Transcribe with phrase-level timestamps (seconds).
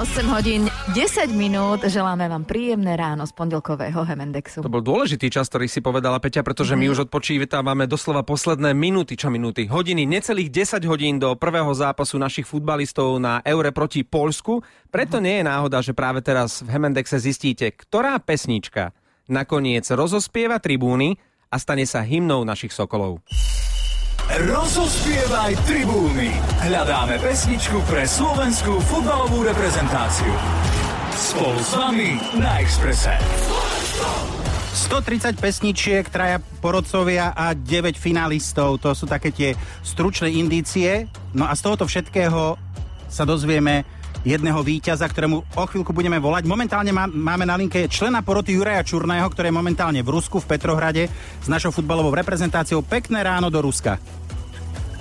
[0.00, 0.64] 8 hodín
[0.96, 1.84] 10 minút.
[1.84, 4.64] Želáme vám príjemné ráno z pondelkového Hemendexu.
[4.64, 9.12] To bol dôležitý čas, ktorý si povedala Peťa, pretože my už odpočívame doslova posledné minúty,
[9.12, 10.48] čo minúty, hodiny, necelých
[10.80, 14.64] 10 hodín do prvého zápasu našich futbalistov na Eure proti Polsku.
[14.88, 18.96] Preto nie je náhoda, že práve teraz v Hemendexe zistíte, ktorá pesnička
[19.28, 21.20] nakoniec rozospieva tribúny
[21.52, 23.20] a stane sa hymnou našich Sokolov.
[24.30, 26.30] Rozospievaj tribúny.
[26.62, 30.30] Hľadáme pesničku pre slovenskú futbalovú reprezentáciu.
[31.10, 33.10] Spolu s vami na Exprese.
[34.86, 38.78] 130 pesničiek, traja porodcovia a 9 finalistov.
[38.78, 41.10] To sú také tie stručné indície.
[41.34, 42.54] No a z tohoto všetkého
[43.10, 43.82] sa dozvieme
[44.22, 46.46] jedného víťaza, ktorému o chvíľku budeme volať.
[46.46, 50.54] Momentálne má, máme na linke člena poroty Juraja Čurného, ktorý je momentálne v Rusku, v
[50.54, 51.10] Petrohrade,
[51.42, 52.86] s našou futbalovou reprezentáciou.
[52.86, 54.19] Pekné ráno do Ruska.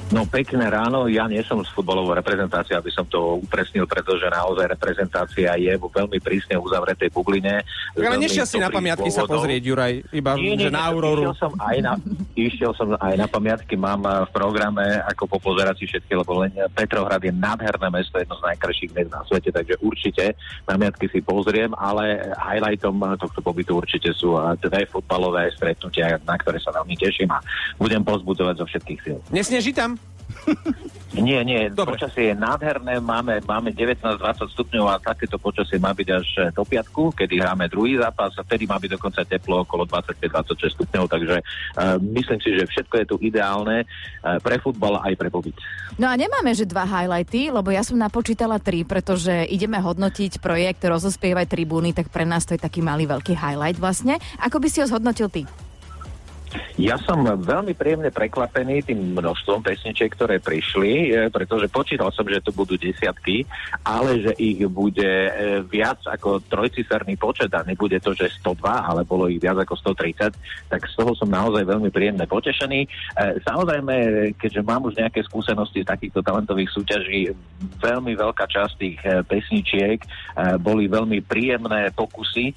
[0.10, 4.74] No pekné ráno, ja nie som z futbalovou reprezentáciou, aby som to upresnil, pretože naozaj
[4.74, 7.62] reprezentácia je vo veľmi prísne uzavretej bubline.
[7.94, 11.30] Ale nešiel si na pamiatky sa pozrieť, Juraj, iba nie, nie, že na Auroru.
[11.30, 11.94] Išiel som, aj na,
[12.34, 16.58] išiel som aj na pamiatky, mám eh, v programe, ako popozerať si všetky, lebo len
[16.74, 20.34] Petrohrad je nádherné mesto, jedno z najkrajších miest na svete, takže určite
[20.66, 26.58] pamiatky si pozriem, ale highlightom tohto pobytu určite sú eh, dve futbalové stretnutia, na ktoré
[26.58, 27.38] sa veľmi teším a
[27.78, 29.18] budem pozbudzovať zo všetkých síl.
[29.30, 29.99] Nesneží tam?
[31.20, 31.98] Nie, nie, Dobre.
[31.98, 34.22] počasie je nádherné, máme, máme 19-20
[34.54, 38.70] stupňov a takéto počasie má byť až do piatku, kedy hráme druhý zápas a vtedy
[38.70, 43.16] má byť dokonca teplo okolo 25-26 stupňov, takže uh, myslím si, že všetko je tu
[43.26, 45.58] ideálne uh, pre futbal aj pre pobyt.
[45.98, 50.86] No a nemáme, že dva highlighty, lebo ja som napočítala tri, pretože ideme hodnotiť projekt
[50.86, 54.22] Rozospievaj tribúny, tak pre nás to je taký malý veľký highlight vlastne.
[54.46, 55.44] Ako by si ho zhodnotil ty?
[56.80, 62.40] Ja som veľmi príjemne prekvapený tým množstvom pesničiek, ktoré prišli, e, pretože počítal som, že
[62.40, 63.44] to budú desiatky,
[63.84, 69.04] ale že ich bude e, viac ako trojciferný počet a nebude to, že 102, ale
[69.04, 70.32] bolo ich viac ako 130,
[70.72, 72.88] tak z toho som naozaj veľmi príjemne potešený.
[72.88, 72.88] E,
[73.44, 73.96] samozrejme,
[74.40, 77.36] keďže mám už nejaké skúsenosti z takýchto talentových súťaží,
[77.84, 80.00] veľmi veľká časť tých pesničiek
[80.64, 82.56] boli veľmi príjemné pokusy,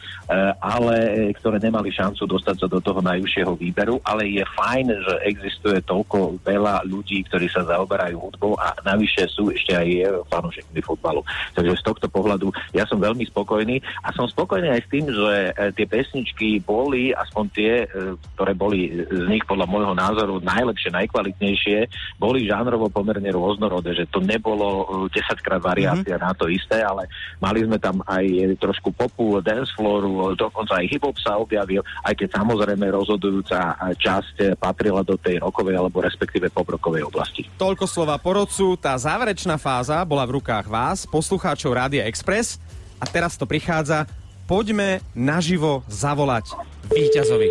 [0.62, 5.80] ale ktoré nemali šancu dostať sa do toho výberu výberu, ale je fajn, že existuje
[5.88, 9.88] toľko veľa ľudí, ktorí sa zaoberajú hudbou a navyše sú ešte aj
[10.28, 11.24] fanúšikmi futbalu.
[11.56, 15.36] Takže z tohto pohľadu ja som veľmi spokojný a som spokojný aj s tým, že
[15.48, 20.92] e, tie pesničky boli, aspoň tie, e, ktoré boli z nich podľa môjho názoru najlepšie,
[20.92, 21.78] najkvalitnejšie,
[22.20, 26.28] boli žánrovo pomerne rôznorodé, že to nebolo 10 e, krát variácia mm-hmm.
[26.28, 27.08] na to isté, ale
[27.40, 32.28] mali sme tam aj trošku popu, dance flooru, dokonca aj hip-hop sa objavil, aj keď
[32.36, 37.46] samozrejme rozhodujúca časť eh, patrila do tej rokovej alebo respektíve pobrokovej oblasti.
[37.54, 42.58] Toľko slova porodcu, tá záverečná fáza bola v rukách vás, poslucháčov Rádia Express
[42.98, 44.10] a teraz to prichádza.
[44.50, 46.50] Poďme naživo zavolať
[46.90, 47.48] víťazovi.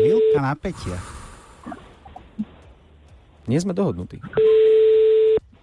[0.00, 0.98] Chvíľka napätia.
[3.50, 4.22] Nie sme dohodnutí.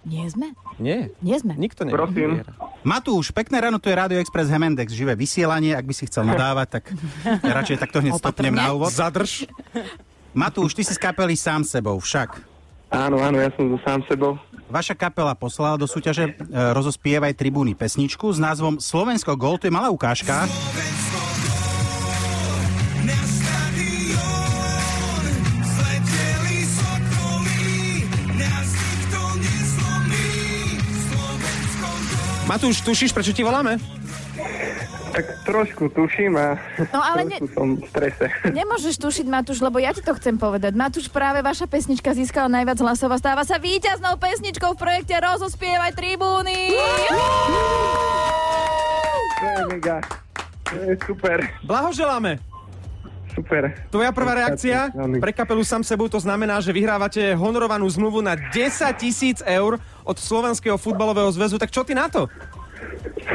[0.04, 0.52] Nie sme?
[0.78, 1.10] Nie.
[1.24, 1.56] Nie sme.
[1.56, 1.92] Nikto nie.
[1.96, 2.44] Prosím.
[2.88, 6.80] Matúš, pekné ráno, tu je Radio Express Hemendex, živé vysielanie, ak by si chcel nadávať,
[6.80, 6.84] tak
[7.60, 8.88] radšej takto hneď stopnem na úvod.
[8.88, 9.44] Zadrž.
[10.32, 12.40] Matúš, ty si z kapely sám sebou, však.
[12.88, 14.40] Áno, áno, ja som sám sebou.
[14.72, 19.72] Vaša kapela poslala do súťaže e, Rozospievaj tribúny pesničku s názvom Slovensko Gol, to je
[19.76, 20.48] malá ukážka.
[32.48, 33.76] Matúš, tušíš, prečo ti voláme?
[35.12, 36.56] Tak trošku tuším a
[36.88, 37.36] no, ale ne...
[37.52, 38.32] som v strese.
[38.48, 40.72] Nemôžeš tušiť, Matúš, lebo ja ti to chcem povedať.
[40.72, 45.92] Matúš, práve vaša pesnička získala najviac hlasov a stáva sa víťaznou pesničkou v projekte Rozospievaj
[45.92, 46.72] tribúny.
[49.36, 50.00] To je mega.
[50.72, 51.44] To je super.
[51.68, 52.40] Blahoželáme.
[53.38, 53.70] Super.
[53.92, 54.90] Tvoja prvá reakcia
[55.22, 59.78] pre kapelu Sam sebou to znamená, že vyhrávate honorovanú zmluvu na 10 tisíc eur
[60.08, 61.60] od Slovenského futbalového zväzu.
[61.60, 62.24] Tak čo ty na to?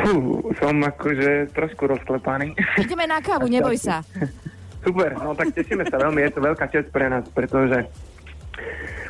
[0.02, 2.58] Fú, som akože trošku rozklepaný.
[2.82, 4.02] Ideme na kávu, neboj sa.
[4.86, 7.88] Super, no tak tešíme sa veľmi, je to veľká čest pre nás, pretože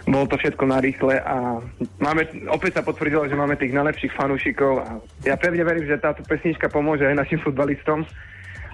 [0.05, 1.63] bolo to všetko na rýchle a
[1.97, 6.21] máme, opäť sa potvrdilo, že máme tých najlepších fanúšikov a ja pevne verím, že táto
[6.27, 8.05] pesnička pomôže aj našim futbalistom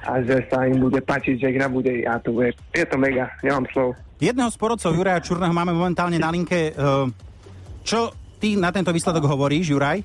[0.04, 2.52] a že sa im bude páčiť, že igra bude a to bude.
[2.76, 3.96] Je to mega, nemám slov.
[4.20, 6.76] Jedného z porodcov Juraja Čurného máme momentálne na linke.
[7.88, 10.02] Čo ty na tento výsledok hovoríš, Juraj?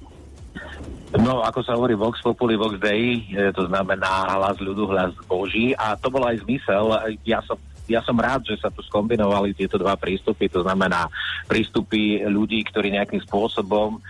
[1.15, 3.23] No, ako sa hovorí Vox Populi, Vox Dei,
[3.55, 6.91] to znamená hlas ľudu, hlas Boží a to bol aj zmysel.
[7.23, 7.55] Ja som
[7.85, 11.05] ja som rád, že sa tu skombinovali tieto dva prístupy, to znamená
[11.45, 14.01] prístupy ľudí, ktorí nejakým spôsobom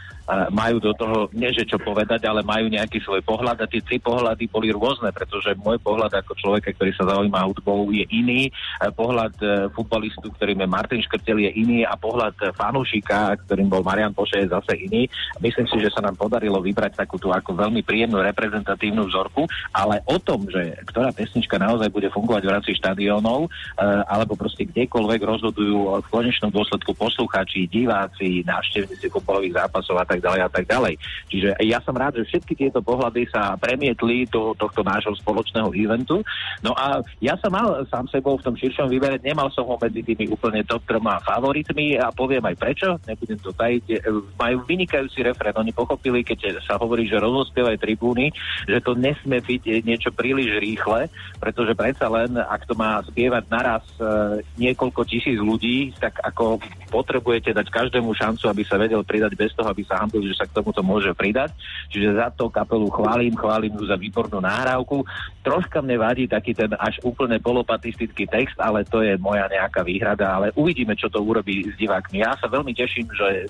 [0.52, 4.00] majú do toho, nie že čo povedať, ale majú nejaký svoj pohľad a tie tri
[4.00, 8.48] pohľady boli rôzne, pretože môj pohľad ako človeka, ktorý sa zaujíma hudbou, je iný,
[8.96, 14.16] pohľad e, futbalistu, ktorým je Martin Škrtel, je iný a pohľad fanúšika, ktorým bol Marian
[14.16, 15.08] Poše, je zase iný.
[15.40, 19.44] Myslím si, že sa nám podarilo vybrať takúto ako veľmi príjemnú reprezentatívnu vzorku,
[19.76, 23.48] ale o tom, že ktorá pesnička naozaj bude fungovať v rámci štadiónov, e,
[24.08, 30.40] alebo proste kdekoľvek rozhodujú v konečnom dôsledku poslucháči, diváci, návštevníci futbalových zápasov a tak ďalej
[30.44, 30.94] a tak ďalej.
[31.30, 36.20] Čiže ja som rád, že všetky tieto pohľady sa premietli do tohto nášho spoločného eventu.
[36.60, 40.04] No a ja som mal sám sebou v tom širšom výbere, nemal som ho medzi
[40.04, 44.04] tými úplne top troma favoritmi a poviem aj prečo, nebudem to tajiť.
[44.36, 48.30] Majú vynikajúci refren, oni pochopili, keď sa hovorí, že rozospievaj tribúny,
[48.68, 51.08] že to nesmie byť niečo príliš rýchle,
[51.40, 57.52] pretože predsa len, ak to má spievať naraz e, niekoľko tisíc ľudí, tak ako potrebujete
[57.52, 60.54] dať každému šancu, aby sa vedel pridať bez toho, aby sa hambil, že sa k
[60.54, 61.56] tomuto môže pridať.
[61.88, 65.08] Čiže za to kapelu chválim, chválim ju za výbornú nahrávku.
[65.40, 70.36] Troška mne vadí taký ten až úplne polopatistický text, ale to je moja nejaká výhrada,
[70.36, 72.20] ale uvidíme, čo to urobí s divákmi.
[72.20, 73.48] Ja sa veľmi teším, že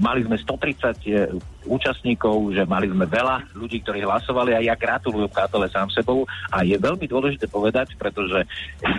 [0.00, 5.68] mali sme 130 účastníkov, že mali sme veľa ľudí, ktorí hlasovali a ja gratulujem Kátole
[5.68, 8.44] sám sebou a je veľmi dôležité povedať, pretože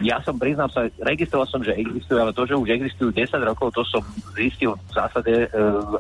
[0.06, 3.74] ja som, priznám sa, registroval som, že existuje, ale to, že už existujú 10 rokov,
[3.74, 4.04] to som
[4.38, 5.48] zistil v zásade e,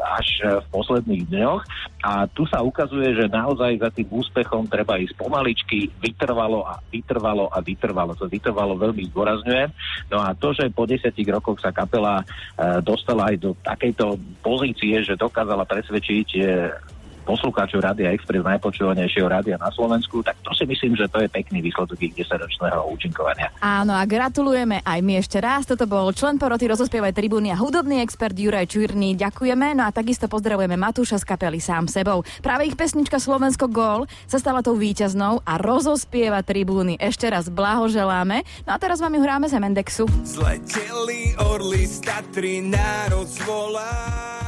[0.01, 0.27] až
[0.61, 1.61] v posledných dňoch
[2.05, 7.49] a tu sa ukazuje, že naozaj za tým úspechom treba ísť pomaličky, vytrvalo a vytrvalo
[7.49, 8.17] a vytrvalo.
[8.17, 9.69] To vytrvalo veľmi zdôrazňujem.
[10.09, 12.25] No a to, že po 10 rokoch sa kapela e,
[12.81, 16.91] dostala aj do takejto pozície, že dokázala presvedčiť e,
[17.23, 21.61] poslucháčov Rádia Express, najpočúvanejšieho rádia na Slovensku, tak to si myslím, že to je pekný
[21.61, 23.53] výsledok ich 10-ročného účinkovania.
[23.61, 25.69] Áno a gratulujeme aj my ešte raz.
[25.69, 29.13] Toto bol člen poroty Rozospievaj tribúny a hudobný expert Juraj Čurný.
[29.15, 29.77] Ďakujeme.
[29.77, 32.25] No a takisto pozdravujeme Matúša z kapely sám sebou.
[32.41, 36.97] Práve ich pesnička Slovensko Gól sa stala tou víťaznou a rozospieva tribúny.
[36.97, 38.43] Ešte raz blahoželáme.
[38.65, 40.09] No a teraz vám ju hráme z Mendexu.
[40.25, 44.40] Zleteli orly z Tatry, národ zvolá.